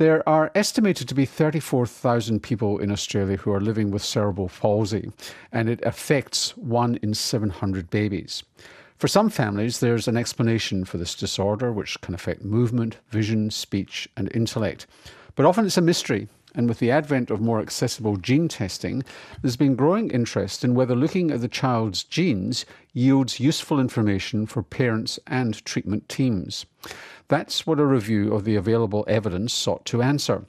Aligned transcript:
There 0.00 0.26
are 0.26 0.50
estimated 0.54 1.08
to 1.08 1.14
be 1.14 1.26
34,000 1.26 2.42
people 2.42 2.78
in 2.78 2.90
Australia 2.90 3.36
who 3.36 3.52
are 3.52 3.60
living 3.60 3.90
with 3.90 4.02
cerebral 4.02 4.48
palsy, 4.48 5.12
and 5.52 5.68
it 5.68 5.78
affects 5.84 6.56
one 6.56 6.98
in 7.02 7.12
700 7.12 7.90
babies. 7.90 8.42
For 8.96 9.08
some 9.08 9.28
families, 9.28 9.80
there's 9.80 10.08
an 10.08 10.16
explanation 10.16 10.86
for 10.86 10.96
this 10.96 11.14
disorder, 11.14 11.70
which 11.70 12.00
can 12.00 12.14
affect 12.14 12.46
movement, 12.46 12.96
vision, 13.10 13.50
speech, 13.50 14.08
and 14.16 14.34
intellect. 14.34 14.86
But 15.34 15.44
often 15.44 15.66
it's 15.66 15.76
a 15.76 15.82
mystery, 15.82 16.28
and 16.54 16.68
with 16.68 16.78
the 16.78 16.90
advent 16.90 17.30
of 17.30 17.40
more 17.40 17.60
accessible 17.60 18.16
gene 18.16 18.48
testing, 18.48 19.02
there's 19.42 19.56
been 19.56 19.76
growing 19.76 20.10
interest 20.10 20.64
in 20.64 20.74
whether 20.74 20.94
looking 20.94 21.30
at 21.30 21.40
the 21.40 21.48
child's 21.48 22.04
genes 22.04 22.64
yields 22.92 23.40
useful 23.40 23.78
information 23.78 24.46
for 24.46 24.62
parents 24.62 25.18
and 25.26 25.64
treatment 25.64 26.08
teams. 26.08 26.66
That's 27.28 27.66
what 27.66 27.78
a 27.78 27.86
review 27.86 28.34
of 28.34 28.44
the 28.44 28.56
available 28.56 29.04
evidence 29.06 29.52
sought 29.52 29.84
to 29.86 30.02
answer. 30.02 30.44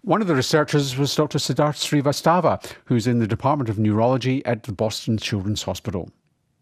One 0.00 0.20
of 0.20 0.26
the 0.26 0.34
researchers 0.34 0.98
was 0.98 1.14
Dr. 1.14 1.38
Siddharth 1.38 1.76
Srivastava, 1.76 2.62
who's 2.84 3.06
in 3.06 3.20
the 3.20 3.26
Department 3.26 3.70
of 3.70 3.78
Neurology 3.78 4.44
at 4.44 4.64
the 4.64 4.72
Boston 4.72 5.16
Children's 5.16 5.62
Hospital. 5.62 6.10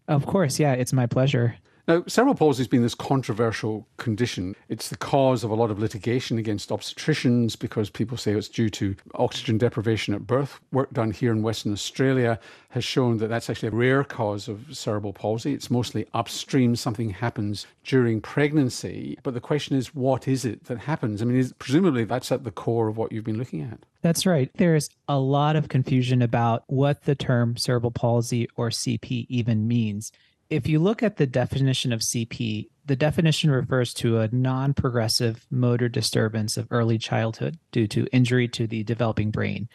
Of 0.07 0.25
course, 0.25 0.59
yeah, 0.59 0.73
it's 0.73 0.93
my 0.93 1.07
pleasure. 1.07 1.55
Now, 1.85 2.03
cerebral 2.07 2.35
palsy 2.35 2.61
has 2.61 2.69
been 2.69 2.81
this 2.81 2.95
controversial 2.95 3.85
condition. 3.97 4.55
It's 4.69 4.87
the 4.87 4.95
cause 4.95 5.43
of 5.43 5.51
a 5.51 5.55
lot 5.55 5.69
of 5.69 5.79
litigation 5.79 6.37
against 6.37 6.69
obstetricians 6.69 7.59
because 7.59 7.89
people 7.89 8.15
say 8.15 8.31
it's 8.31 8.47
due 8.47 8.69
to 8.69 8.95
oxygen 9.15 9.57
deprivation 9.57 10.13
at 10.13 10.25
birth. 10.25 10.61
Work 10.71 10.93
done 10.93 11.11
here 11.11 11.33
in 11.33 11.43
Western 11.43 11.73
Australia 11.73 12.39
has 12.69 12.85
shown 12.85 13.17
that 13.17 13.27
that's 13.27 13.49
actually 13.49 13.67
a 13.67 13.71
rare 13.71 14.05
cause 14.05 14.47
of 14.47 14.65
cerebral 14.71 15.11
palsy. 15.11 15.53
It's 15.53 15.69
mostly 15.69 16.07
upstream, 16.13 16.77
something 16.77 17.09
happens 17.09 17.67
during 17.83 18.21
pregnancy. 18.21 19.17
But 19.21 19.33
the 19.33 19.41
question 19.41 19.75
is, 19.75 19.93
what 19.93 20.25
is 20.25 20.45
it 20.45 20.63
that 20.65 20.79
happens? 20.79 21.21
I 21.21 21.25
mean, 21.25 21.35
is, 21.35 21.51
presumably 21.59 22.05
that's 22.05 22.31
at 22.31 22.45
the 22.45 22.51
core 22.51 22.87
of 22.87 22.95
what 22.95 23.11
you've 23.11 23.25
been 23.25 23.37
looking 23.37 23.61
at. 23.61 23.79
That's 24.01 24.25
right. 24.25 24.49
There's 24.55 24.89
a 25.09 25.19
lot 25.19 25.57
of 25.57 25.67
confusion 25.67 26.21
about 26.21 26.63
what 26.67 27.03
the 27.03 27.15
term 27.15 27.57
cerebral 27.57 27.91
palsy 27.91 28.47
or 28.55 28.69
CP 28.69 29.25
even 29.27 29.67
means 29.67 30.13
if 30.49 30.67
you 30.67 30.79
look 30.79 31.01
at 31.03 31.17
the 31.17 31.27
definition 31.27 31.91
of 31.91 32.01
CP, 32.01 32.69
the 32.85 32.95
definition 32.95 33.49
refers 33.49 33.93
to 33.95 34.19
a 34.19 34.29
non 34.31 34.73
progressive 34.73 35.45
motor 35.49 35.89
disturbance 35.89 36.57
of 36.57 36.67
early 36.69 36.97
childhood 36.97 37.57
due 37.71 37.87
to 37.87 38.07
injury 38.11 38.47
to 38.49 38.67
the 38.67 38.83
developing 38.83 39.31
brain. 39.31 39.69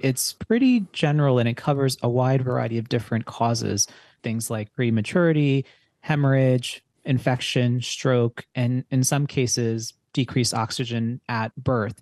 It's 0.00 0.32
pretty 0.32 0.86
general 0.92 1.38
and 1.38 1.48
it 1.48 1.56
covers 1.56 1.96
a 2.02 2.08
wide 2.08 2.42
variety 2.42 2.78
of 2.78 2.88
different 2.88 3.26
causes, 3.26 3.86
things 4.22 4.50
like 4.50 4.74
prematurity, 4.74 5.64
hemorrhage, 6.00 6.82
infection, 7.04 7.80
stroke, 7.80 8.44
and 8.54 8.84
in 8.90 9.02
some 9.02 9.26
cases, 9.26 9.94
decreased 10.12 10.54
oxygen 10.54 11.20
at 11.28 11.54
birth. 11.56 12.00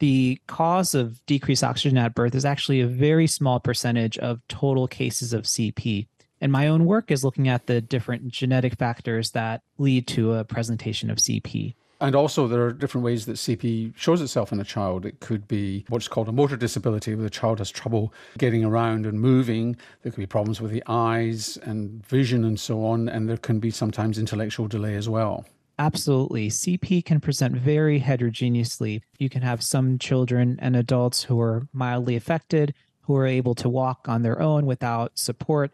The 0.00 0.40
cause 0.46 0.94
of 0.94 1.24
decreased 1.26 1.64
oxygen 1.64 1.98
at 1.98 2.14
birth 2.14 2.34
is 2.34 2.44
actually 2.44 2.80
a 2.80 2.86
very 2.86 3.26
small 3.26 3.60
percentage 3.60 4.18
of 4.18 4.40
total 4.48 4.86
cases 4.86 5.32
of 5.32 5.44
CP. 5.44 6.08
And 6.40 6.52
my 6.52 6.68
own 6.68 6.84
work 6.84 7.10
is 7.10 7.24
looking 7.24 7.48
at 7.48 7.66
the 7.66 7.80
different 7.80 8.28
genetic 8.28 8.76
factors 8.76 9.30
that 9.32 9.62
lead 9.78 10.06
to 10.08 10.34
a 10.34 10.44
presentation 10.44 11.10
of 11.10 11.18
CP. 11.18 11.74
And 12.00 12.14
also, 12.14 12.48
there 12.48 12.62
are 12.66 12.72
different 12.72 13.04
ways 13.04 13.24
that 13.26 13.36
CP 13.36 13.96
shows 13.96 14.20
itself 14.20 14.52
in 14.52 14.60
a 14.60 14.64
child. 14.64 15.06
It 15.06 15.20
could 15.20 15.48
be 15.48 15.84
what's 15.88 16.08
called 16.08 16.28
a 16.28 16.32
motor 16.32 16.56
disability, 16.56 17.14
where 17.14 17.22
the 17.22 17.30
child 17.30 17.60
has 17.60 17.70
trouble 17.70 18.12
getting 18.36 18.64
around 18.64 19.06
and 19.06 19.20
moving. 19.20 19.76
There 20.02 20.12
could 20.12 20.20
be 20.20 20.26
problems 20.26 20.60
with 20.60 20.72
the 20.72 20.82
eyes 20.86 21.56
and 21.62 22.04
vision 22.04 22.44
and 22.44 22.58
so 22.58 22.84
on. 22.84 23.08
And 23.08 23.28
there 23.28 23.36
can 23.36 23.60
be 23.60 23.70
sometimes 23.70 24.18
intellectual 24.18 24.66
delay 24.66 24.96
as 24.96 25.08
well. 25.08 25.46
Absolutely. 25.78 26.50
CP 26.50 27.04
can 27.04 27.20
present 27.20 27.56
very 27.56 27.98
heterogeneously. 28.00 29.02
You 29.18 29.30
can 29.30 29.42
have 29.42 29.62
some 29.62 29.98
children 29.98 30.58
and 30.60 30.76
adults 30.76 31.22
who 31.22 31.40
are 31.40 31.68
mildly 31.72 32.16
affected, 32.16 32.74
who 33.02 33.16
are 33.16 33.26
able 33.26 33.54
to 33.56 33.68
walk 33.68 34.08
on 34.08 34.22
their 34.22 34.40
own 34.40 34.66
without 34.66 35.18
support 35.18 35.72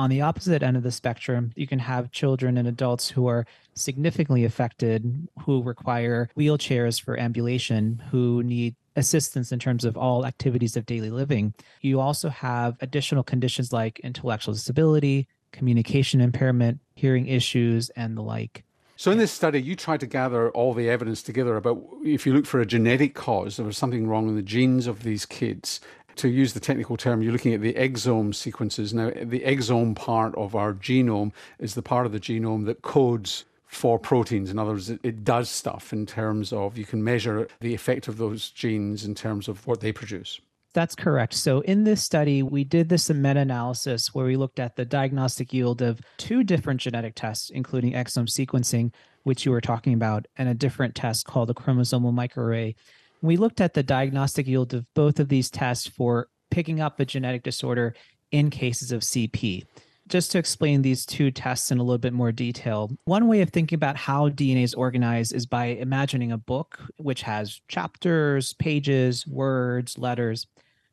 on 0.00 0.08
the 0.08 0.22
opposite 0.22 0.62
end 0.62 0.78
of 0.78 0.82
the 0.82 0.90
spectrum, 0.90 1.52
you 1.56 1.66
can 1.66 1.78
have 1.78 2.10
children 2.10 2.56
and 2.56 2.66
adults 2.66 3.10
who 3.10 3.26
are 3.26 3.44
significantly 3.74 4.46
affected, 4.46 5.28
who 5.44 5.62
require 5.62 6.30
wheelchairs 6.38 6.98
for 6.98 7.18
ambulation, 7.18 8.02
who 8.10 8.42
need 8.42 8.74
assistance 8.96 9.52
in 9.52 9.58
terms 9.58 9.84
of 9.84 9.98
all 9.98 10.24
activities 10.24 10.74
of 10.74 10.86
daily 10.86 11.10
living. 11.10 11.52
You 11.82 12.00
also 12.00 12.30
have 12.30 12.78
additional 12.80 13.22
conditions 13.22 13.74
like 13.74 13.98
intellectual 13.98 14.54
disability, 14.54 15.28
communication 15.52 16.22
impairment, 16.22 16.80
hearing 16.94 17.26
issues, 17.26 17.90
and 17.90 18.16
the 18.16 18.22
like. 18.22 18.64
So, 18.96 19.10
in 19.10 19.16
this 19.16 19.32
study, 19.32 19.62
you 19.62 19.76
tried 19.76 20.00
to 20.00 20.06
gather 20.06 20.50
all 20.50 20.74
the 20.74 20.90
evidence 20.90 21.22
together 21.22 21.56
about 21.56 21.82
if 22.04 22.26
you 22.26 22.34
look 22.34 22.44
for 22.44 22.60
a 22.60 22.66
genetic 22.66 23.14
cause, 23.14 23.56
there 23.56 23.64
was 23.64 23.78
something 23.78 24.06
wrong 24.06 24.28
in 24.28 24.36
the 24.36 24.42
genes 24.42 24.86
of 24.86 25.04
these 25.04 25.24
kids, 25.24 25.80
to 26.16 26.28
use 26.28 26.52
the 26.52 26.60
technical 26.60 26.96
term, 26.96 27.22
you're 27.22 27.32
looking 27.32 27.54
at 27.54 27.60
the 27.60 27.74
exome 27.74 28.34
sequences. 28.34 28.92
Now, 28.92 29.10
the 29.10 29.40
exome 29.40 29.94
part 29.96 30.34
of 30.34 30.54
our 30.54 30.72
genome 30.72 31.32
is 31.58 31.74
the 31.74 31.82
part 31.82 32.06
of 32.06 32.12
the 32.12 32.20
genome 32.20 32.66
that 32.66 32.82
codes 32.82 33.44
for 33.70 34.00
proteins. 34.00 34.50
In 34.50 34.58
other 34.58 34.72
words, 34.72 34.90
it, 34.90 35.24
does 35.24 35.48
stuff 35.48 35.92
in 35.92 36.04
terms 36.04 36.52
of 36.52 36.76
you 36.76 36.84
can 36.84 37.04
measure 37.04 37.46
the 37.60 37.72
effect 37.72 38.08
of 38.08 38.18
those 38.18 38.50
genes 38.50 39.04
in 39.04 39.14
terms 39.14 39.46
of 39.46 39.64
what 39.66 39.80
they 39.80 39.92
produce. 39.92 40.40
That's 40.72 40.94
correct. 40.94 41.34
So, 41.34 41.60
in 41.60 41.84
this 41.84 42.02
study, 42.02 42.42
we 42.42 42.62
did 42.64 42.88
this 42.88 43.10
meta 43.10 43.40
analysis 43.40 44.14
where 44.14 44.26
we 44.26 44.36
looked 44.36 44.60
at 44.60 44.76
the 44.76 44.84
diagnostic 44.84 45.52
yield 45.52 45.82
of 45.82 46.00
two 46.16 46.44
different 46.44 46.80
genetic 46.80 47.14
tests, 47.16 47.50
including 47.50 47.92
exome 47.92 48.28
sequencing, 48.28 48.92
which 49.24 49.44
you 49.44 49.50
were 49.50 49.60
talking 49.60 49.94
about, 49.94 50.26
and 50.36 50.48
a 50.48 50.54
different 50.54 50.94
test 50.94 51.26
called 51.26 51.50
a 51.50 51.54
chromosomal 51.54 52.12
microarray. 52.12 52.74
We 53.22 53.36
looked 53.36 53.60
at 53.60 53.74
the 53.74 53.82
diagnostic 53.82 54.46
yield 54.46 54.72
of 54.72 54.86
both 54.94 55.20
of 55.20 55.28
these 55.28 55.50
tests 55.50 55.86
for 55.86 56.28
picking 56.50 56.80
up 56.80 56.98
a 56.98 57.04
genetic 57.04 57.42
disorder 57.42 57.94
in 58.30 58.50
cases 58.50 58.92
of 58.92 59.02
CP. 59.02 59.64
Just 60.08 60.32
to 60.32 60.38
explain 60.38 60.82
these 60.82 61.06
two 61.06 61.30
tests 61.30 61.70
in 61.70 61.78
a 61.78 61.82
little 61.84 61.98
bit 61.98 62.12
more 62.12 62.32
detail, 62.32 62.90
one 63.04 63.28
way 63.28 63.42
of 63.42 63.50
thinking 63.50 63.76
about 63.76 63.96
how 63.96 64.28
DNA 64.28 64.64
is 64.64 64.74
organized 64.74 65.32
is 65.32 65.46
by 65.46 65.66
imagining 65.66 66.32
a 66.32 66.38
book 66.38 66.80
which 66.96 67.22
has 67.22 67.60
chapters, 67.68 68.54
pages, 68.54 69.26
words, 69.26 69.98
letters. 69.98 70.48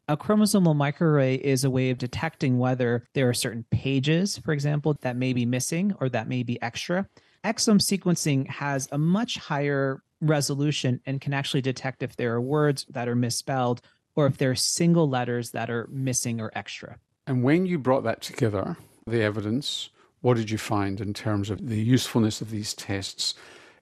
A 0.07 0.15
chromosomal 0.15 0.75
microarray 0.75 1.39
is 1.39 1.63
a 1.63 1.69
way 1.69 1.89
of 1.89 1.97
detecting 1.97 2.59
whether 2.59 3.07
there 3.13 3.27
are 3.27 3.33
certain 3.33 3.65
pages, 3.71 4.38
for 4.38 4.53
example, 4.53 4.95
that 5.01 5.17
may 5.17 5.33
be 5.33 5.45
missing 5.45 5.95
or 5.99 6.09
that 6.09 6.29
may 6.29 6.44
be 6.44 6.61
extra. 6.61 7.07
Exome 7.44 7.81
sequencing 7.81 8.47
has 8.47 8.88
a 8.91 8.97
much 8.97 9.38
higher 9.38 10.03
resolution 10.22 11.01
and 11.05 11.22
can 11.22 11.33
actually 11.33 11.61
detect 11.61 12.03
if 12.03 12.16
there 12.16 12.33
are 12.33 12.41
words 12.41 12.85
that 12.89 13.07
are 13.07 13.16
misspelled 13.16 13.81
or 14.16 14.25
if 14.25 14.38
there 14.38 14.51
are 14.51 14.55
single 14.55 15.07
letters 15.07 15.51
that 15.51 15.69
are 15.69 15.88
missing 15.91 16.41
or 16.41 16.51
extra. 16.55 16.97
And 17.28 17.44
when 17.44 17.66
you 17.66 17.78
brought 17.78 18.03
that 18.03 18.22
together, 18.22 18.77
the 19.06 19.22
evidence, 19.22 19.89
what 20.22 20.38
did 20.38 20.50
you 20.50 20.57
find 20.57 21.00
in 21.00 21.13
terms 21.13 21.50
of 21.50 21.67
the 21.67 21.81
usefulness 21.81 22.41
of 22.41 22.50
these 22.50 22.73
tests 22.73 23.35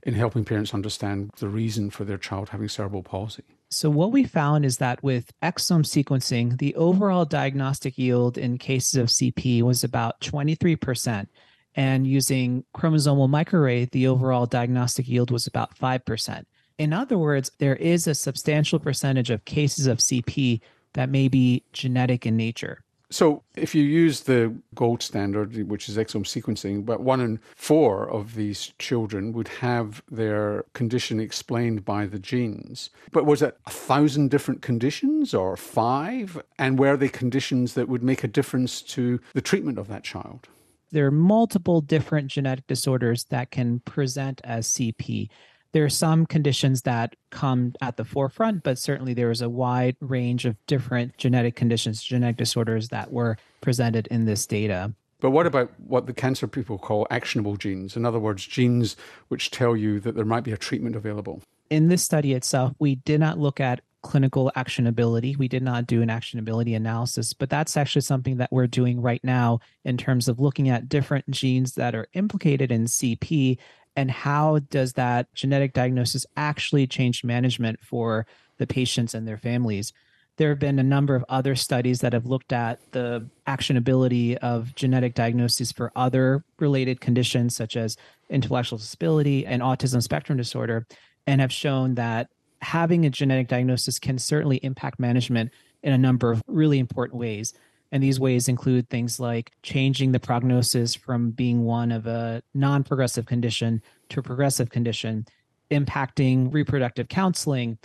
in 0.03 0.13
helping 0.13 0.45
parents 0.45 0.73
understand 0.73 1.31
the 1.37 1.47
reason 1.47 1.89
for 1.89 2.03
their 2.03 2.17
child 2.17 2.49
having 2.49 2.69
cerebral 2.69 3.03
palsy? 3.03 3.43
So, 3.71 3.89
what 3.89 4.11
we 4.11 4.23
found 4.23 4.63
is 4.65 4.77
that 4.77 5.01
with 5.03 5.31
exome 5.41 5.83
sequencing, 5.83 6.59
the 6.59 6.75
overall 6.75 7.25
diagnostic 7.25 7.97
yield 7.97 8.37
in 8.37 8.57
cases 8.57 8.95
of 8.95 9.07
CP 9.07 9.63
was 9.63 9.83
about 9.83 10.21
23%. 10.21 11.27
And 11.75 12.07
using 12.07 12.63
chromosomal 12.75 13.29
microarray, 13.29 13.89
the 13.91 14.03
mm-hmm. 14.03 14.13
overall 14.13 14.45
diagnostic 14.45 15.07
yield 15.07 15.31
was 15.31 15.47
about 15.47 15.77
5%. 15.77 16.45
In 16.77 16.93
other 16.93 17.17
words, 17.17 17.51
there 17.59 17.75
is 17.75 18.07
a 18.07 18.15
substantial 18.15 18.79
percentage 18.79 19.29
of 19.29 19.45
cases 19.45 19.87
of 19.87 19.99
CP 19.99 20.61
that 20.93 21.09
may 21.09 21.27
be 21.27 21.63
genetic 21.73 22.25
in 22.25 22.35
nature. 22.35 22.81
So, 23.11 23.43
if 23.55 23.75
you 23.75 23.83
use 23.83 24.21
the 24.21 24.53
gold 24.73 25.03
standard, 25.03 25.69
which 25.69 25.87
is 25.87 25.95
exome 25.95 26.25
sequencing, 26.25 26.83
but 26.85 27.01
one 27.01 27.21
in 27.21 27.39
four 27.55 28.09
of 28.09 28.33
these 28.33 28.73
children 28.79 29.31
would 29.33 29.47
have 29.47 30.01
their 30.09 30.65
condition 30.73 31.19
explained 31.19 31.85
by 31.85 32.07
the 32.07 32.17
genes. 32.17 32.89
But 33.11 33.25
was 33.25 33.43
it 33.43 33.57
a 33.67 33.69
thousand 33.69 34.31
different 34.31 34.63
conditions 34.63 35.33
or 35.35 35.55
five? 35.55 36.41
And 36.57 36.79
were 36.79 36.97
they 36.97 37.09
conditions 37.09 37.75
that 37.75 37.87
would 37.87 38.03
make 38.03 38.23
a 38.23 38.27
difference 38.27 38.81
to 38.81 39.19
the 39.33 39.41
treatment 39.41 39.77
of 39.77 39.87
that 39.87 40.03
child? 40.03 40.47
There 40.91 41.07
are 41.07 41.11
multiple 41.11 41.81
different 41.81 42.29
genetic 42.29 42.67
disorders 42.67 43.25
that 43.25 43.51
can 43.51 43.79
present 43.81 44.41
as 44.43 44.67
CP. 44.67 45.29
There 45.71 45.83
are 45.83 45.89
some 45.89 46.25
conditions 46.25 46.83
that 46.83 47.15
come 47.31 47.73
at 47.81 47.97
the 47.97 48.05
forefront, 48.05 48.63
but 48.63 48.79
certainly 48.79 49.13
there 49.13 49.31
is 49.31 49.41
a 49.41 49.49
wide 49.49 49.97
range 49.99 50.45
of 50.45 50.55
different 50.67 51.17
genetic 51.17 51.55
conditions, 51.55 52.01
genetic 52.01 52.37
disorders 52.37 52.89
that 52.89 53.11
were 53.11 53.37
presented 53.59 54.07
in 54.07 54.25
this 54.25 54.45
data. 54.45 54.93
But 55.19 55.31
what 55.31 55.47
about 55.47 55.71
what 55.79 56.05
the 56.05 56.13
cancer 56.13 56.47
people 56.47 56.77
call 56.77 57.07
actionable 57.09 57.57
genes? 57.57 57.97
In 57.97 58.05
other 58.05 58.19
words, 58.19 58.45
genes 58.45 58.95
which 59.27 59.51
tell 59.51 59.75
you 59.75 59.99
that 60.01 60.15
there 60.15 60.23
might 60.23 60.43
be 60.43 60.51
a 60.51 60.57
treatment 60.57 60.95
available? 60.95 61.41
In 61.69 61.87
this 61.87 62.03
study 62.03 62.33
itself, 62.33 62.73
we 62.79 62.95
did 62.95 63.19
not 63.19 63.39
look 63.39 63.59
at 63.59 63.81
clinical 64.05 64.51
actionability. 64.55 65.35
We 65.35 65.47
did 65.47 65.63
not 65.63 65.87
do 65.87 66.03
an 66.03 66.09
actionability 66.09 66.75
analysis, 66.75 67.33
but 67.33 67.49
that's 67.49 67.75
actually 67.75 68.03
something 68.03 68.37
that 68.37 68.51
we're 68.51 68.67
doing 68.67 69.01
right 69.01 69.23
now 69.23 69.61
in 69.83 69.97
terms 69.97 70.27
of 70.27 70.39
looking 70.39 70.69
at 70.69 70.87
different 70.87 71.27
genes 71.31 71.73
that 71.73 71.95
are 71.95 72.05
implicated 72.13 72.71
in 72.71 72.85
CP 72.85 73.57
and 73.95 74.11
how 74.11 74.59
does 74.69 74.93
that 74.93 75.33
genetic 75.33 75.73
diagnosis 75.73 76.23
actually 76.37 76.85
change 76.85 77.23
management 77.23 77.79
for 77.81 78.27
the 78.59 78.67
patients 78.67 79.15
and 79.15 79.27
their 79.27 79.39
families. 79.39 79.91
There 80.37 80.49
have 80.49 80.59
been 80.59 80.77
a 80.77 80.83
number 80.83 81.15
of 81.15 81.25
other 81.27 81.55
studies 81.55 82.01
that 82.01 82.13
have 82.13 82.27
looked 82.27 82.53
at 82.53 82.79
the 82.91 83.27
actionability 83.47 84.35
of 84.35 84.75
genetic 84.75 85.15
diagnoses 85.15 85.71
for 85.71 85.91
other 85.95 86.45
related 86.59 87.01
conditions, 87.01 87.55
such 87.55 87.75
as 87.75 87.97
intellectual 88.29 88.77
disability 88.77 89.47
and 89.47 89.63
autism 89.63 90.03
spectrum 90.03 90.37
disorder, 90.37 90.85
and 91.25 91.41
have 91.41 91.51
shown 91.51 91.95
that 91.95 92.29
having 92.65 93.05
a 93.05 93.09
genetic 93.09 93.47
diagnosis 93.47 93.99
can 93.99 94.17
certainly 94.17 94.57
impact 94.57 94.99
management 94.99 95.51
in 95.83 95.93
a 95.93 95.97
number 95.97 96.31
of 96.31 96.41
really 96.47 96.79
important 96.79 97.19
ways. 97.19 97.53
And 97.91 98.01
these 98.01 98.19
ways 98.19 98.49
include 98.49 98.89
things 98.89 99.19
like 99.19 99.51
changing 99.61 100.11
the 100.11 100.19
prognosis 100.19 100.95
from 100.95 101.29
being 101.29 101.63
one 101.63 101.91
of 101.91 102.07
a 102.07 102.41
non 102.55 102.83
progressive 102.83 103.27
condition 103.27 103.81
to 104.09 104.19
a 104.19 104.23
progressive 104.23 104.71
condition, 104.71 105.25
impacting 105.69 106.51
reproductive 106.51 107.07
counseling, 107.07 107.77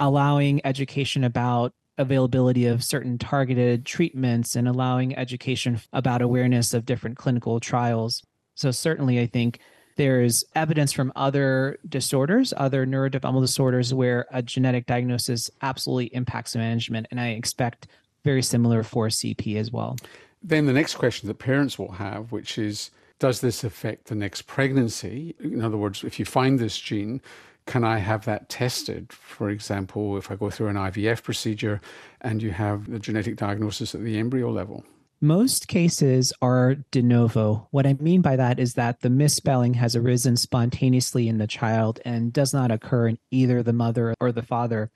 allowing 0.00 0.60
education 0.66 1.22
about 1.22 1.72
availability 1.96 2.66
of 2.66 2.82
certain 2.82 3.16
targeted 3.16 3.86
treatments, 3.86 4.56
and 4.56 4.66
allowing 4.66 5.16
education 5.16 5.80
about 5.92 6.20
awareness 6.20 6.74
of 6.74 6.84
different 6.84 7.16
clinical 7.16 7.60
trials. 7.60 8.20
So, 8.56 8.72
certainly, 8.72 9.20
I 9.20 9.26
think 9.26 9.60
there's 9.96 10.44
evidence 10.54 10.92
from 10.92 11.12
other 11.14 11.78
disorders, 11.88 12.52
other 12.56 12.86
neurodevelopmental 12.86 13.40
disorders, 13.40 13.94
where 13.94 14.26
a 14.32 14.42
genetic 14.42 14.86
diagnosis 14.86 15.50
absolutely 15.62 16.06
impacts 16.06 16.56
management. 16.56 17.06
And 17.10 17.20
I 17.20 17.28
expect 17.28 17.86
very 18.24 18.42
similar 18.42 18.82
for 18.82 19.08
CP 19.08 19.56
as 19.56 19.70
well. 19.70 19.96
Then 20.42 20.66
the 20.66 20.72
next 20.72 20.96
question 20.96 21.28
that 21.28 21.38
parents 21.38 21.78
will 21.78 21.92
have, 21.92 22.32
which 22.32 22.58
is, 22.58 22.90
does 23.18 23.40
this 23.40 23.64
affect 23.64 24.06
the 24.06 24.14
next 24.14 24.42
pregnancy? 24.42 25.34
In 25.40 25.62
other 25.62 25.76
words, 25.76 26.02
if 26.04 26.18
you 26.18 26.24
find 26.24 26.58
this 26.58 26.78
gene, 26.78 27.20
can 27.66 27.84
I 27.84 27.98
have 27.98 28.24
that 28.26 28.48
tested? 28.48 29.12
For 29.12 29.48
example, 29.48 30.18
if 30.18 30.30
I 30.30 30.36
go 30.36 30.50
through 30.50 30.68
an 30.68 30.76
IVF 30.76 31.22
procedure 31.22 31.80
and 32.20 32.42
you 32.42 32.50
have 32.50 32.90
the 32.90 32.98
genetic 32.98 33.36
diagnosis 33.36 33.94
at 33.94 34.02
the 34.02 34.18
embryo 34.18 34.50
level. 34.50 34.84
Most 35.24 35.68
cases 35.68 36.34
are 36.42 36.74
de 36.90 37.00
novo. 37.00 37.66
What 37.70 37.86
I 37.86 37.94
mean 37.94 38.20
by 38.20 38.36
that 38.36 38.60
is 38.60 38.74
that 38.74 39.00
the 39.00 39.08
misspelling 39.08 39.72
has 39.72 39.96
arisen 39.96 40.36
spontaneously 40.36 41.28
in 41.28 41.38
the 41.38 41.46
child 41.46 41.98
and 42.04 42.30
does 42.30 42.52
not 42.52 42.70
occur 42.70 43.08
in 43.08 43.18
either 43.30 43.62
the 43.62 43.72
mother 43.72 44.14
or 44.20 44.32
the 44.32 44.42
father. 44.42 44.90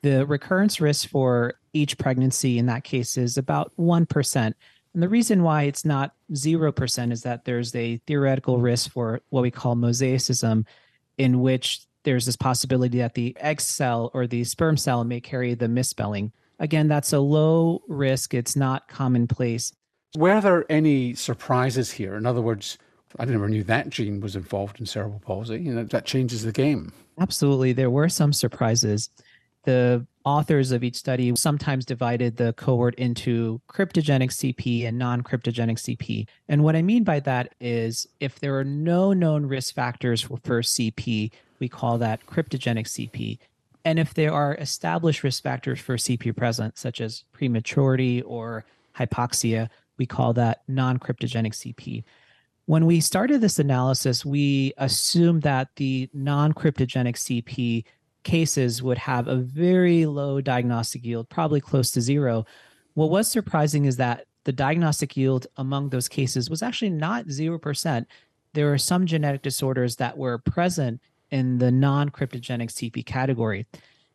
The 0.00 0.24
recurrence 0.24 0.80
risk 0.80 1.10
for 1.10 1.56
each 1.74 1.98
pregnancy 1.98 2.58
in 2.58 2.64
that 2.64 2.84
case 2.84 3.18
is 3.18 3.36
about 3.36 3.72
1%. 3.78 4.36
And 4.36 5.02
the 5.02 5.08
reason 5.10 5.42
why 5.42 5.64
it's 5.64 5.84
not 5.84 6.14
0% 6.32 7.12
is 7.12 7.20
that 7.24 7.44
there's 7.44 7.74
a 7.74 7.98
theoretical 8.06 8.62
risk 8.62 8.90
for 8.90 9.20
what 9.28 9.42
we 9.42 9.50
call 9.50 9.76
mosaicism, 9.76 10.64
in 11.18 11.40
which 11.40 11.82
there's 12.04 12.24
this 12.24 12.36
possibility 12.36 12.96
that 13.00 13.12
the 13.12 13.36
egg 13.38 13.60
cell 13.60 14.10
or 14.14 14.26
the 14.26 14.44
sperm 14.44 14.78
cell 14.78 15.04
may 15.04 15.20
carry 15.20 15.52
the 15.52 15.68
misspelling. 15.68 16.32
Again, 16.64 16.88
that's 16.88 17.12
a 17.12 17.20
low 17.20 17.82
risk, 17.88 18.32
it's 18.32 18.56
not 18.56 18.88
commonplace. 18.88 19.70
Were 20.16 20.40
there 20.40 20.64
any 20.72 21.12
surprises 21.14 21.90
here? 21.90 22.16
In 22.16 22.24
other 22.24 22.40
words, 22.40 22.78
I 23.18 23.26
never 23.26 23.50
knew 23.50 23.62
that 23.64 23.90
gene 23.90 24.18
was 24.20 24.34
involved 24.34 24.80
in 24.80 24.86
cerebral 24.86 25.20
palsy. 25.20 25.58
You 25.58 25.74
know, 25.74 25.84
that 25.84 26.06
changes 26.06 26.42
the 26.42 26.52
game. 26.52 26.90
Absolutely. 27.20 27.74
There 27.74 27.90
were 27.90 28.08
some 28.08 28.32
surprises 28.32 29.10
the 29.64 30.06
authors 30.24 30.72
of 30.72 30.82
each 30.82 30.96
study 30.96 31.34
sometimes 31.36 31.84
divided 31.84 32.36
the 32.36 32.52
cohort 32.54 32.94
into 32.94 33.60
cryptogenic 33.68 34.30
CP 34.30 34.86
and 34.86 34.98
non 34.98 35.22
cryptogenic 35.22 35.78
CP. 35.78 36.26
And 36.48 36.64
what 36.64 36.76
I 36.76 36.82
mean 36.82 37.04
by 37.04 37.20
that 37.20 37.54
is 37.60 38.06
if 38.20 38.40
there 38.40 38.58
are 38.58 38.64
no 38.64 39.12
known 39.12 39.44
risk 39.46 39.74
factors 39.74 40.22
for, 40.22 40.38
for 40.44 40.62
CP, 40.62 41.30
we 41.58 41.68
call 41.68 41.98
that 41.98 42.24
cryptogenic 42.26 42.86
CP. 42.86 43.38
And 43.84 43.98
if 43.98 44.14
there 44.14 44.32
are 44.32 44.54
established 44.54 45.22
risk 45.22 45.42
factors 45.42 45.80
for 45.80 45.96
CP 45.96 46.34
present, 46.36 46.78
such 46.78 47.00
as 47.00 47.24
prematurity 47.32 48.22
or 48.22 48.64
hypoxia, 48.96 49.68
we 49.98 50.06
call 50.06 50.32
that 50.34 50.62
non 50.68 50.98
cryptogenic 50.98 51.52
CP. 51.52 52.04
When 52.66 52.86
we 52.86 53.00
started 53.00 53.40
this 53.40 53.58
analysis, 53.58 54.24
we 54.24 54.72
assumed 54.78 55.42
that 55.42 55.68
the 55.76 56.08
non 56.14 56.52
cryptogenic 56.54 57.16
CP 57.16 57.84
cases 58.22 58.82
would 58.82 58.98
have 58.98 59.28
a 59.28 59.36
very 59.36 60.06
low 60.06 60.40
diagnostic 60.40 61.04
yield, 61.04 61.28
probably 61.28 61.60
close 61.60 61.90
to 61.90 62.00
zero. 62.00 62.46
What 62.94 63.10
was 63.10 63.30
surprising 63.30 63.84
is 63.84 63.98
that 63.98 64.26
the 64.44 64.52
diagnostic 64.52 65.16
yield 65.16 65.46
among 65.56 65.90
those 65.90 66.08
cases 66.08 66.48
was 66.48 66.62
actually 66.62 66.90
not 66.90 67.26
0%. 67.26 68.06
There 68.54 68.66
were 68.66 68.78
some 68.78 69.06
genetic 69.06 69.42
disorders 69.42 69.96
that 69.96 70.16
were 70.16 70.38
present 70.38 71.00
in 71.34 71.58
the 71.58 71.72
non 71.72 72.10
cryptogenic 72.10 72.70
CP 72.70 73.04
category. 73.04 73.66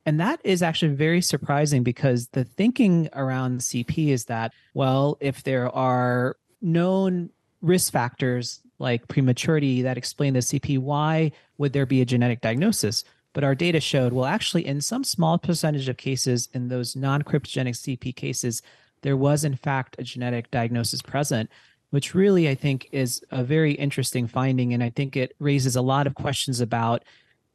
And 0.06 0.22
that 0.22 0.40
is 0.46 0.64
actually 0.64 0.96
very 0.96 1.22
surprising 1.22 1.84
because 1.84 2.30
the 2.30 2.46
thinking 2.46 3.10
around 3.12 3.60
CP 3.60 4.08
is 4.08 4.26
that, 4.26 4.54
well, 4.74 5.18
if 5.20 5.44
there 5.44 5.70
are 5.76 6.38
known 6.62 7.30
risk 7.62 7.92
factors 7.92 8.62
like 8.80 9.10
prematurity 9.10 9.82
that 9.82 9.98
explain 9.98 10.34
the 10.34 10.40
CP, 10.40 10.80
why 10.80 11.34
would 11.58 11.74
there 11.74 11.86
be 11.86 12.00
a 12.00 12.06
genetic 12.06 12.40
diagnosis? 12.40 13.04
But 13.34 13.44
our 13.44 13.54
data 13.54 13.82
showed, 13.82 14.14
well, 14.14 14.26
actually, 14.26 14.66
in 14.66 14.80
some 14.80 15.04
small 15.04 15.38
percentage 15.38 15.90
of 15.90 15.98
cases, 15.98 16.48
in 16.54 16.70
those 16.70 16.96
non 16.96 17.22
cryptogenic 17.24 17.76
CP 17.76 18.16
cases, 18.16 18.62
there 19.02 19.18
was 19.18 19.44
in 19.44 19.56
fact 19.58 19.98
a 20.00 20.04
genetic 20.04 20.50
diagnosis 20.52 21.02
present, 21.02 21.50
which 21.92 22.14
really 22.14 22.50
I 22.50 22.56
think 22.56 22.90
is 22.92 23.24
a 23.32 23.44
very 23.44 23.74
interesting 23.74 24.28
finding. 24.28 24.74
And 24.74 24.84
I 24.84 24.90
think 24.90 25.16
it 25.16 25.36
raises 25.40 25.76
a 25.76 25.82
lot 25.82 26.08
of 26.08 26.16
questions 26.16 26.62
about 26.62 27.04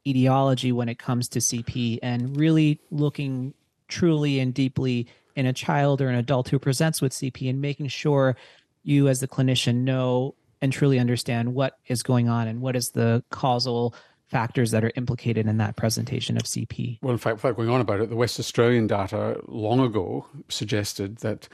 etiology 0.05 0.71
when 0.71 0.89
it 0.89 0.99
comes 0.99 1.27
to 1.29 1.39
CP 1.39 1.99
and 2.03 2.37
really 2.37 2.79
looking 2.91 3.53
truly 3.87 4.39
and 4.39 4.53
deeply 4.53 5.07
in 5.35 5.45
a 5.45 5.53
child 5.53 6.01
or 6.01 6.09
an 6.09 6.15
adult 6.15 6.49
who 6.49 6.59
presents 6.59 7.01
with 7.01 7.11
CP 7.11 7.49
and 7.49 7.61
making 7.61 7.87
sure 7.87 8.35
you 8.83 9.07
as 9.07 9.19
the 9.19 9.27
clinician 9.27 9.77
know 9.77 10.35
and 10.61 10.71
truly 10.71 10.99
understand 10.99 11.53
what 11.53 11.79
is 11.87 12.03
going 12.03 12.29
on 12.29 12.47
and 12.47 12.61
what 12.61 12.75
is 12.75 12.91
the 12.91 13.23
causal 13.29 13.93
factors 14.27 14.71
that 14.71 14.83
are 14.83 14.91
implicated 14.95 15.45
in 15.47 15.57
that 15.57 15.75
presentation 15.75 16.37
of 16.37 16.43
CP. 16.43 16.99
Well, 17.01 17.11
in 17.11 17.17
fact, 17.17 17.41
going 17.41 17.69
on 17.69 17.81
about 17.81 17.99
it, 17.99 18.09
the 18.09 18.15
West 18.15 18.39
Australian 18.39 18.87
data 18.87 19.39
long 19.47 19.79
ago 19.79 20.25
suggested 20.49 21.17
that 21.17 21.47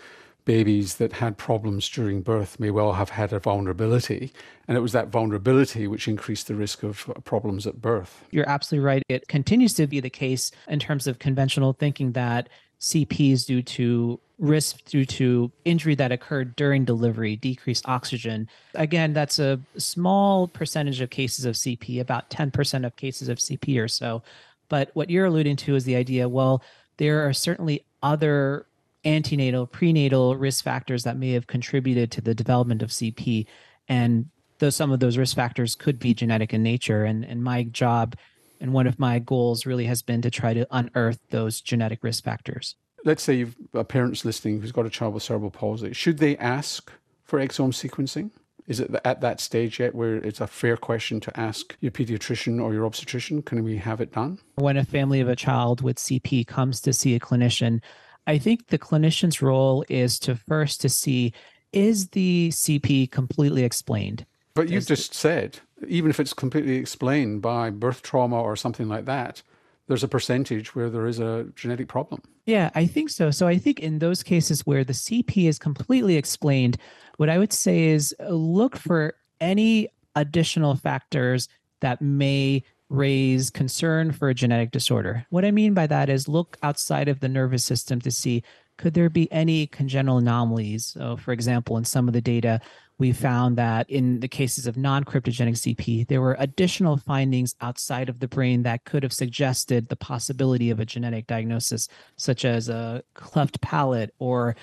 babies 0.45 0.95
that 0.95 1.13
had 1.13 1.38
problems 1.38 1.88
during 1.89 2.21
birth 2.21 2.59
may 2.59 2.71
well 2.71 2.93
have 2.93 3.09
had 3.09 3.31
a 3.31 3.39
vulnerability. 3.39 4.31
And 4.67 4.77
it 4.77 4.81
was 4.81 4.91
that 4.91 5.09
vulnerability 5.09 5.88
which 5.88 6.07
increased 6.07 6.47
the 6.47 6.55
risk 6.55 6.83
of 6.83 7.09
uh, 7.09 7.13
problems 7.21 7.67
at 7.67 7.81
birth. 7.81 8.23
You're 8.31 8.49
absolutely 8.49 8.85
right. 8.85 9.03
It 9.10 9.27
continues 9.27 9.74
to 9.75 9.88
be 9.88 10.00
the 10.00 10.10
case 10.10 10.51
in 10.67 10.79
terms 10.79 11.07
of 11.07 11.19
conventional 11.19 11.74
thinking 11.74 12.13
that 12.13 12.50
CPs 12.79 13.45
due 13.45 13.62
to 13.62 14.19
risk 14.39 14.83
due 14.86 15.05
to 15.05 15.51
injury 15.65 15.93
that 15.95 16.12
occurred 16.12 16.55
during 16.55 16.83
delivery, 16.83 17.36
decreased 17.36 17.88
oxygen. 17.88 18.50
Again, 18.74 19.13
that's 19.13 19.38
a 19.38 19.60
small 19.77 20.48
percentage 20.48 21.00
of 21.00 21.12
cases 21.12 21.45
of 21.45 21.53
CP, 21.53 22.01
about 22.01 22.31
10% 22.31 22.86
of 22.86 22.95
cases 22.95 23.29
of 23.29 23.38
CP 23.38 23.79
or 23.81 23.88
so. 23.88 24.24
But 24.67 24.89
what 24.93 25.12
you're 25.12 25.25
alluding 25.25 25.57
to 25.57 25.75
is 25.75 25.83
the 25.83 25.95
idea 25.95 26.27
well, 26.27 26.63
there 26.98 27.27
are 27.27 27.33
certainly 27.33 27.86
other 28.01 28.65
antenatal, 29.03 29.67
prenatal 29.67 30.36
risk 30.36 30.63
factors 30.63 31.03
that 31.03 31.17
may 31.17 31.31
have 31.31 31.48
contributed 31.48 32.12
to 32.12 32.22
the 32.22 32.36
development 32.36 32.81
of 32.81 32.89
CP. 32.89 33.48
And 33.88 34.29
though 34.62 34.70
some 34.70 34.91
of 34.91 35.01
those 35.01 35.17
risk 35.17 35.36
factors 35.36 35.75
could 35.75 36.00
be 36.00 36.13
genetic 36.13 36.53
in 36.53 36.63
nature. 36.63 37.03
And, 37.03 37.25
and 37.25 37.43
my 37.43 37.63
job 37.63 38.15
and 38.62 38.72
one 38.72 38.88
of 38.88 39.00
my 39.00 39.20
goals 39.20 39.65
really 39.65 39.86
has 39.86 40.01
been 40.01 40.22
to 40.22 40.31
try 40.31 40.53
to 40.53 40.65
unearth 40.72 41.20
those 41.31 41.60
genetic 41.60 42.03
risk 42.03 42.24
factors. 42.24 42.75
Let's 43.03 43.24
say 43.24 43.34
you've 43.34 43.55
a 43.74 43.84
parent's 43.84 44.24
listening 44.24 44.62
who's 44.62 44.72
got 44.72 44.86
a 44.86 44.89
child 44.89 45.15
with 45.15 45.24
cerebral 45.24 45.51
palsy. 45.51 45.91
Should 45.91 46.20
they 46.20 46.38
ask 46.38 46.91
for 47.24 47.39
exome 47.39 47.74
sequencing? 47.74 48.29
Is 48.67 48.79
it 48.79 48.91
at 49.03 49.22
that 49.22 49.41
stage 49.41 49.79
yet 49.79 49.96
where 49.96 50.17
it's 50.17 50.39
a 50.39 50.46
fair 50.46 50.77
question 50.77 51.20
to 51.22 51.39
ask 51.39 51.75
your 51.81 51.91
pediatrician 51.91 52.62
or 52.62 52.74
your 52.74 52.86
obstetrician? 52.86 53.41
Can 53.41 53.63
we 53.63 53.77
have 53.77 54.00
it 54.00 54.13
done? 54.13 54.38
When 54.55 54.77
a 54.77 54.86
family 54.86 55.20
of 55.20 55.27
a 55.27 55.36
child 55.36 55.81
with 55.81 55.98
CP 55.98 56.46
comes 56.46 56.79
to 56.81 56.93
see 56.93 57.15
a 57.15 57.20
clinician, 57.20 57.81
I 58.28 58.38
think 58.38 58.68
the 58.68 58.80
clinician's 58.80 59.42
role 59.42 59.84
is 59.90 60.20
to 60.20 60.36
first 60.36 60.82
to 60.82 60.90
see 60.90 61.34
is 61.74 62.10
the 62.10 62.50
CP 62.50 63.10
completely 63.12 63.63
explained? 63.63 64.25
But 64.54 64.70
you've 64.70 64.88
just 64.88 65.13
said, 65.13 65.60
even 65.88 66.10
if 66.10 66.20
it's 66.20 66.34
completely 66.34 66.75
explained 66.75 67.42
by 67.42 67.70
birth 67.70 68.01
trauma 68.01 68.42
or 68.42 68.56
something 68.56 68.90
like 68.90 69.06
that, 69.06 69.42
there's 69.88 70.04
a 70.04 70.08
percentage 70.08 70.75
where 70.75 70.90
there 70.90 71.08
is 71.08 71.20
a 71.20 71.48
genetic 71.56 71.88
problem. 71.88 72.22
Yeah, 72.46 72.70
I 72.75 72.86
think 72.86 73.10
so. 73.10 73.32
So 73.32 73.48
I 73.48 73.58
think 73.58 73.80
in 73.80 74.00
those 74.00 74.24
cases 74.24 74.66
where 74.66 74.84
the 74.84 74.94
CP 74.94 75.48
is 75.48 75.58
completely 75.60 76.18
explained, 76.18 76.78
what 77.18 77.30
I 77.30 77.38
would 77.38 77.54
say 77.54 77.86
is 77.90 78.16
uh, 78.20 78.30
look 78.30 78.75
for 78.75 79.13
any 79.40 79.90
additional 80.16 80.75
factors 80.75 81.48
that 81.80 82.01
may 82.01 82.63
raise 82.91 83.50
concern 83.50 84.12
for 84.12 84.29
a 84.29 84.33
genetic 84.33 84.71
disorder. 84.71 85.25
What 85.29 85.45
I 85.45 85.51
mean 85.51 85.74
by 85.74 85.88
that 85.88 86.10
is 86.10 86.27
look 86.27 86.57
outside 86.62 87.07
of 87.07 87.21
the 87.21 87.29
nervous 87.29 87.63
system 87.63 88.01
to 88.01 88.12
see 88.12 88.43
could 88.77 88.93
there 88.93 89.10
be 89.10 89.31
any 89.31 89.67
congenital 89.67 90.17
anomalies. 90.17 90.88
So, 90.88 91.15
for 91.15 91.31
example, 91.31 91.77
in 91.77 91.86
some 91.86 92.07
of 92.07 92.13
the 92.13 92.21
data, 92.21 92.60
we 92.98 93.12
found 93.12 93.57
that 93.57 93.89
in 93.89 94.19
the 94.19 94.27
cases 94.27 94.67
of 94.67 94.75
non 94.75 95.03
cryptogenic 95.03 95.55
CP, 95.55 96.07
there 96.07 96.19
were 96.19 96.36
additional 96.39 96.98
findings 96.98 97.55
outside 97.62 98.10
of 98.10 98.19
the 98.19 98.27
brain 98.27 98.63
that 98.63 98.83
could 98.83 99.03
have 99.03 99.13
suggested 99.13 99.88
the 99.88 99.95
possibility 99.95 100.69
of 100.69 100.79
a 100.79 100.86
genetic 100.86 101.27
diagnosis, 101.27 101.88
such 102.17 102.43
as 102.43 102.69
a 102.69 103.03
cleft 103.13 103.62
palate 103.62 104.13
or 104.19 104.55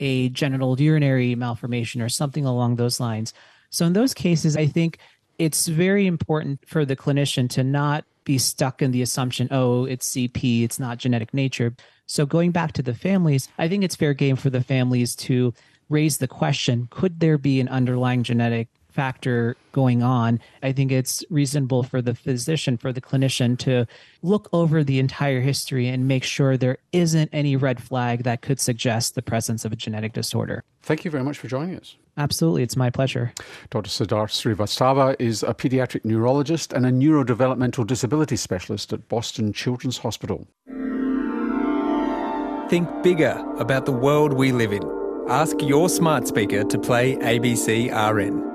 a 0.00 0.30
genitourinary 0.30 1.36
malformation 1.36 2.00
or 2.00 2.08
something 2.08 2.46
along 2.46 2.76
those 2.76 3.00
lines. 3.00 3.32
So, 3.70 3.86
in 3.86 3.92
those 3.92 4.14
cases, 4.14 4.56
I 4.56 4.66
think 4.66 4.98
it's 5.38 5.66
very 5.66 6.06
important 6.06 6.60
for 6.66 6.84
the 6.84 6.96
clinician 6.96 7.48
to 7.50 7.64
not 7.64 8.04
be 8.24 8.38
stuck 8.38 8.80
in 8.80 8.90
the 8.90 9.02
assumption, 9.02 9.48
oh, 9.50 9.84
it's 9.84 10.10
CP, 10.10 10.62
it's 10.62 10.78
not 10.78 10.98
genetic 10.98 11.34
nature. 11.34 11.74
So, 12.06 12.26
going 12.26 12.50
back 12.50 12.72
to 12.72 12.82
the 12.82 12.94
families, 12.94 13.48
I 13.58 13.68
think 13.68 13.84
it's 13.84 13.96
fair 13.96 14.14
game 14.14 14.36
for 14.36 14.50
the 14.50 14.62
families 14.62 15.14
to 15.16 15.54
raise 15.90 16.18
the 16.18 16.28
question 16.28 16.88
could 16.90 17.20
there 17.20 17.38
be 17.38 17.60
an 17.60 17.68
underlying 17.68 18.22
genetic 18.22 18.68
factor 18.94 19.56
going 19.72 20.02
on, 20.02 20.40
I 20.62 20.72
think 20.72 20.92
it's 20.92 21.24
reasonable 21.30 21.82
for 21.82 22.00
the 22.00 22.14
physician, 22.14 22.76
for 22.76 22.92
the 22.92 23.00
clinician 23.00 23.58
to 23.58 23.86
look 24.22 24.48
over 24.52 24.84
the 24.84 25.00
entire 25.00 25.40
history 25.40 25.88
and 25.88 26.06
make 26.06 26.24
sure 26.24 26.56
there 26.56 26.78
isn't 26.92 27.28
any 27.32 27.56
red 27.56 27.82
flag 27.82 28.22
that 28.22 28.40
could 28.40 28.60
suggest 28.60 29.14
the 29.14 29.22
presence 29.22 29.64
of 29.64 29.72
a 29.72 29.76
genetic 29.76 30.12
disorder. 30.12 30.62
Thank 30.82 31.04
you 31.04 31.10
very 31.10 31.24
much 31.24 31.38
for 31.38 31.48
joining 31.48 31.76
us. 31.76 31.96
Absolutely, 32.16 32.62
it's 32.62 32.76
my 32.76 32.90
pleasure. 32.90 33.32
Dr. 33.70 33.90
Siddharth 33.90 34.30
Srivastava 34.30 35.16
is 35.18 35.42
a 35.42 35.52
pediatric 35.52 36.04
neurologist 36.04 36.72
and 36.72 36.86
a 36.86 36.92
neurodevelopmental 36.92 37.84
disability 37.86 38.36
specialist 38.36 38.92
at 38.92 39.08
Boston 39.08 39.52
Children's 39.52 39.98
Hospital. 39.98 40.46
Think 42.70 42.88
bigger 43.02 43.44
about 43.58 43.84
the 43.84 43.92
world 43.92 44.32
we 44.32 44.52
live 44.52 44.72
in. 44.72 44.82
Ask 45.28 45.60
your 45.60 45.88
smart 45.88 46.28
speaker 46.28 46.64
to 46.64 46.78
play 46.78 47.16
ABC 47.16 47.90
RN. 47.90 48.53